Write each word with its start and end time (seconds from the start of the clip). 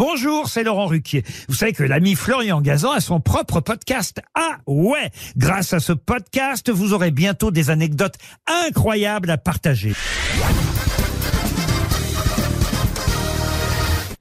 Bonjour, 0.00 0.48
c'est 0.48 0.64
Laurent 0.64 0.86
Ruquier. 0.86 1.24
Vous 1.46 1.54
savez 1.54 1.74
que 1.74 1.82
l'ami 1.82 2.14
Florian 2.14 2.62
Gazan 2.62 2.92
a 2.92 3.00
son 3.00 3.20
propre 3.20 3.60
podcast. 3.60 4.22
Ah 4.34 4.56
ouais 4.66 5.10
Grâce 5.36 5.74
à 5.74 5.78
ce 5.78 5.92
podcast, 5.92 6.70
vous 6.70 6.94
aurez 6.94 7.10
bientôt 7.10 7.50
des 7.50 7.68
anecdotes 7.68 8.14
incroyables 8.46 9.28
à 9.28 9.36
partager. 9.36 9.92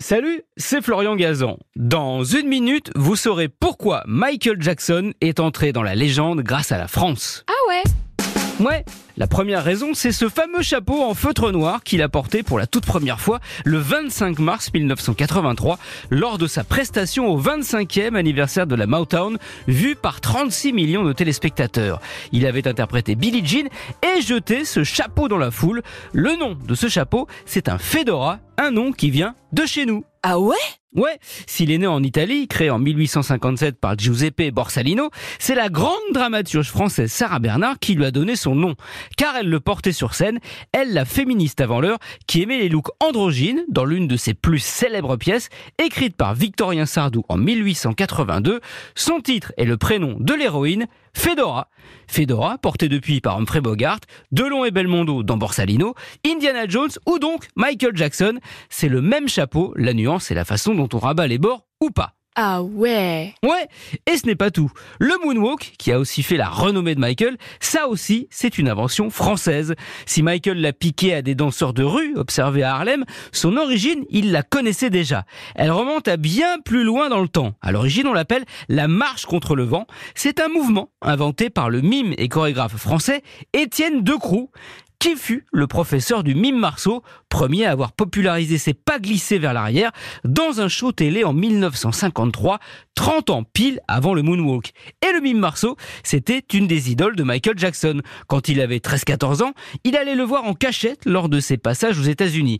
Salut, 0.00 0.42
c'est 0.56 0.82
Florian 0.82 1.14
Gazan. 1.14 1.58
Dans 1.76 2.24
une 2.24 2.48
minute, 2.48 2.90
vous 2.96 3.14
saurez 3.14 3.48
pourquoi 3.48 4.02
Michael 4.08 4.60
Jackson 4.60 5.12
est 5.20 5.38
entré 5.38 5.70
dans 5.70 5.84
la 5.84 5.94
légende 5.94 6.40
grâce 6.40 6.72
à 6.72 6.78
la 6.78 6.88
France. 6.88 7.44
Ah 7.46 7.68
ouais? 7.68 8.66
Ouais, 8.66 8.84
la 9.18 9.26
première 9.26 9.64
raison, 9.64 9.94
c'est 9.94 10.12
ce 10.12 10.28
fameux 10.28 10.62
chapeau 10.62 11.02
en 11.02 11.12
feutre 11.12 11.50
noir 11.50 11.82
qu'il 11.82 12.02
a 12.02 12.08
porté 12.08 12.44
pour 12.44 12.56
la 12.56 12.68
toute 12.68 12.86
première 12.86 13.18
fois 13.18 13.40
le 13.64 13.78
25 13.78 14.38
mars 14.38 14.72
1983 14.72 15.80
lors 16.10 16.38
de 16.38 16.46
sa 16.46 16.62
prestation 16.62 17.26
au 17.26 17.40
25e 17.40 18.14
anniversaire 18.14 18.68
de 18.68 18.76
la 18.76 18.86
Motown, 18.86 19.36
vue 19.66 19.96
par 19.96 20.20
36 20.20 20.72
millions 20.72 21.02
de 21.02 21.12
téléspectateurs. 21.12 22.00
Il 22.30 22.46
avait 22.46 22.68
interprété 22.68 23.16
Billie 23.16 23.44
Jean 23.44 23.68
et 24.04 24.22
jeté 24.22 24.64
ce 24.64 24.84
chapeau 24.84 25.26
dans 25.26 25.36
la 25.38 25.50
foule. 25.50 25.82
Le 26.12 26.36
nom 26.36 26.54
de 26.54 26.74
ce 26.76 26.86
chapeau, 26.86 27.26
c'est 27.44 27.68
un 27.68 27.78
fedora, 27.78 28.38
un 28.56 28.70
nom 28.70 28.92
qui 28.92 29.10
vient 29.10 29.34
de 29.52 29.66
chez 29.66 29.84
nous. 29.84 30.04
Ah 30.22 30.38
ouais? 30.38 30.54
Ouais, 30.94 31.18
s'il 31.46 31.70
est 31.70 31.76
né 31.76 31.86
en 31.86 32.02
Italie, 32.02 32.48
créé 32.48 32.70
en 32.70 32.78
1857 32.78 33.78
par 33.78 33.98
Giuseppe 33.98 34.50
Borsalino, 34.52 35.10
c'est 35.38 35.54
la 35.54 35.68
grande 35.68 35.92
dramaturge 36.14 36.70
française 36.70 37.12
Sarah 37.12 37.40
Bernard 37.40 37.78
qui 37.78 37.94
lui 37.94 38.06
a 38.06 38.10
donné 38.10 38.36
son 38.36 38.54
nom. 38.54 38.74
Car 39.16 39.36
elle 39.36 39.48
le 39.48 39.60
portait 39.60 39.92
sur 39.92 40.14
scène, 40.14 40.38
elle 40.72 40.92
la 40.92 41.04
féministe 41.04 41.60
avant 41.60 41.80
l'heure, 41.80 41.98
qui 42.26 42.42
aimait 42.42 42.58
les 42.58 42.68
looks 42.68 42.90
androgynes 43.00 43.64
dans 43.68 43.84
l'une 43.84 44.08
de 44.08 44.16
ses 44.16 44.34
plus 44.34 44.58
célèbres 44.58 45.16
pièces, 45.16 45.48
écrite 45.78 46.16
par 46.16 46.34
Victorien 46.34 46.86
Sardou 46.86 47.24
en 47.28 47.36
1882. 47.36 48.60
Son 48.94 49.20
titre 49.20 49.52
est 49.56 49.64
le 49.64 49.76
prénom 49.76 50.16
de 50.18 50.34
l'héroïne, 50.34 50.86
Fedora. 51.14 51.68
Fedora, 52.06 52.58
portée 52.58 52.88
depuis 52.88 53.20
par 53.20 53.38
Humphrey 53.38 53.60
Bogart, 53.60 54.00
Delon 54.32 54.64
et 54.64 54.70
Belmondo 54.70 55.22
dans 55.22 55.36
Borsalino, 55.36 55.94
Indiana 56.26 56.66
Jones 56.68 56.90
ou 57.06 57.18
donc 57.18 57.48
Michael 57.56 57.96
Jackson. 57.96 58.38
C'est 58.68 58.88
le 58.88 59.00
même 59.00 59.28
chapeau, 59.28 59.72
la 59.76 59.94
nuance 59.94 60.30
et 60.30 60.34
la 60.34 60.44
façon 60.44 60.74
dont 60.74 60.88
on 60.92 60.98
rabat 60.98 61.26
les 61.26 61.38
bords 61.38 61.66
ou 61.80 61.90
pas. 61.90 62.17
Ah 62.40 62.62
ouais 62.62 63.34
Ouais, 63.42 63.66
et 64.06 64.16
ce 64.16 64.24
n'est 64.24 64.36
pas 64.36 64.52
tout. 64.52 64.70
Le 65.00 65.12
moonwalk, 65.24 65.72
qui 65.76 65.90
a 65.90 65.98
aussi 65.98 66.22
fait 66.22 66.36
la 66.36 66.48
renommée 66.48 66.94
de 66.94 67.00
Michael, 67.00 67.36
ça 67.58 67.88
aussi, 67.88 68.28
c'est 68.30 68.58
une 68.58 68.68
invention 68.68 69.10
française. 69.10 69.74
Si 70.06 70.22
Michael 70.22 70.60
l'a 70.60 70.72
piqué 70.72 71.14
à 71.14 71.20
des 71.20 71.34
danseurs 71.34 71.72
de 71.72 71.82
rue 71.82 72.14
observés 72.14 72.62
à 72.62 72.76
Harlem, 72.76 73.04
son 73.32 73.56
origine, 73.56 74.04
il 74.08 74.30
la 74.30 74.44
connaissait 74.44 74.88
déjà. 74.88 75.24
Elle 75.56 75.72
remonte 75.72 76.06
à 76.06 76.16
bien 76.16 76.60
plus 76.64 76.84
loin 76.84 77.08
dans 77.08 77.22
le 77.22 77.26
temps. 77.26 77.54
À 77.60 77.72
l'origine, 77.72 78.06
on 78.06 78.12
l'appelle 78.12 78.44
la 78.68 78.86
marche 78.86 79.26
contre 79.26 79.56
le 79.56 79.64
vent. 79.64 79.88
C'est 80.14 80.38
un 80.38 80.46
mouvement 80.46 80.90
inventé 81.02 81.50
par 81.50 81.70
le 81.70 81.80
mime 81.80 82.14
et 82.18 82.28
chorégraphe 82.28 82.76
français 82.76 83.22
Étienne 83.52 84.04
Decroux 84.04 84.52
qui 84.98 85.16
fut 85.16 85.46
le 85.52 85.66
professeur 85.66 86.24
du 86.24 86.34
mime 86.34 86.58
Marceau, 86.58 87.02
premier 87.28 87.66
à 87.66 87.70
avoir 87.70 87.92
popularisé 87.92 88.58
ses 88.58 88.74
pas 88.74 88.98
glissés 88.98 89.38
vers 89.38 89.52
l'arrière 89.52 89.92
dans 90.24 90.60
un 90.60 90.68
show 90.68 90.92
télé 90.92 91.24
en 91.24 91.32
1953, 91.32 92.58
30 92.94 93.30
ans 93.30 93.44
pile 93.44 93.80
avant 93.86 94.14
le 94.14 94.22
moonwalk. 94.22 94.72
Et 95.06 95.12
le 95.12 95.20
mime 95.20 95.38
Marceau, 95.38 95.76
c'était 96.02 96.42
une 96.52 96.66
des 96.66 96.90
idoles 96.90 97.16
de 97.16 97.22
Michael 97.22 97.58
Jackson. 97.58 98.00
Quand 98.26 98.48
il 98.48 98.60
avait 98.60 98.78
13-14 98.78 99.42
ans, 99.42 99.52
il 99.84 99.96
allait 99.96 100.16
le 100.16 100.24
voir 100.24 100.44
en 100.44 100.54
cachette 100.54 101.04
lors 101.04 101.28
de 101.28 101.38
ses 101.38 101.58
passages 101.58 101.98
aux 101.98 102.02
États-Unis. 102.02 102.58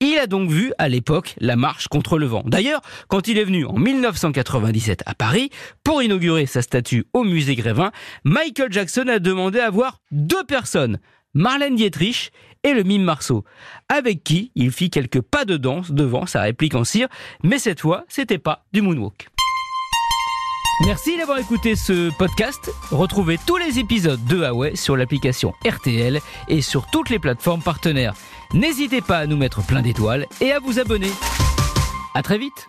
Il 0.00 0.16
a 0.18 0.26
donc 0.26 0.50
vu 0.50 0.72
à 0.78 0.88
l'époque 0.88 1.34
la 1.40 1.56
marche 1.56 1.88
contre 1.88 2.18
le 2.18 2.26
vent. 2.26 2.42
D'ailleurs, 2.46 2.82
quand 3.08 3.26
il 3.26 3.36
est 3.38 3.44
venu 3.44 3.64
en 3.64 3.74
1997 3.74 5.02
à 5.06 5.14
Paris 5.14 5.50
pour 5.82 6.02
inaugurer 6.02 6.46
sa 6.46 6.62
statue 6.62 7.06
au 7.12 7.24
musée 7.24 7.56
Grévin, 7.56 7.90
Michael 8.24 8.72
Jackson 8.72 9.08
a 9.08 9.18
demandé 9.18 9.58
à 9.58 9.70
voir 9.70 9.98
deux 10.12 10.44
personnes. 10.44 10.98
Marlène 11.34 11.76
Dietrich 11.76 12.32
et 12.62 12.74
le 12.74 12.82
mime 12.82 13.02
Marceau, 13.02 13.44
avec 13.88 14.22
qui 14.22 14.52
il 14.54 14.70
fit 14.70 14.90
quelques 14.90 15.20
pas 15.20 15.44
de 15.44 15.56
danse 15.56 15.90
devant 15.92 16.26
sa 16.26 16.42
réplique 16.42 16.74
en 16.74 16.84
cire, 16.84 17.08
mais 17.42 17.58
cette 17.58 17.80
fois, 17.80 18.04
c'était 18.08 18.38
pas 18.38 18.64
du 18.72 18.82
moonwalk. 18.82 19.28
Merci 20.86 21.18
d'avoir 21.18 21.38
écouté 21.38 21.76
ce 21.76 22.10
podcast. 22.16 22.70
Retrouvez 22.90 23.38
tous 23.46 23.58
les 23.58 23.78
épisodes 23.78 24.24
de 24.24 24.36
Huawei 24.36 24.76
sur 24.76 24.96
l'application 24.96 25.52
RTL 25.66 26.20
et 26.48 26.62
sur 26.62 26.86
toutes 26.86 27.10
les 27.10 27.18
plateformes 27.18 27.62
partenaires. 27.62 28.14
N'hésitez 28.54 29.02
pas 29.02 29.18
à 29.18 29.26
nous 29.26 29.36
mettre 29.36 29.64
plein 29.64 29.82
d'étoiles 29.82 30.26
et 30.40 30.52
à 30.52 30.58
vous 30.58 30.78
abonner. 30.78 31.10
À 32.14 32.22
très 32.22 32.38
vite 32.38 32.68